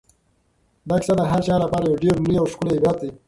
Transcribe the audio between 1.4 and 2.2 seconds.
چا لپاره یو ډېر